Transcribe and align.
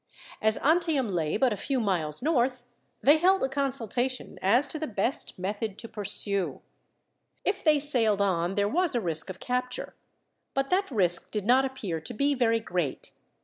As 0.41 0.57
Antium 0.63 1.11
lay 1.11 1.37
but 1.37 1.53
a 1.53 1.55
few 1.55 1.79
miles 1.79 2.23
north, 2.23 2.63
they 3.03 3.17
held 3.17 3.43
a 3.43 3.47
consultation 3.47 4.39
as 4.41 4.67
to 4.69 4.79
the 4.79 4.87
best 4.87 5.37
method 5.37 5.77
to 5.77 5.87
pursue. 5.87 6.59
If 7.45 7.63
they 7.63 7.77
sailed 7.77 8.19
on 8.19 8.55
there 8.55 8.67
was 8.67 8.95
a 8.95 8.99
risk 8.99 9.29
of 9.29 9.39
capture; 9.39 9.93
but 10.55 10.71
that 10.71 10.89
risk 10.89 11.29
did 11.29 11.45
not 11.45 11.65
appear 11.65 11.99
to 11.99 12.13
be 12.15 12.33
very 12.33 12.59
great. 12.59 13.11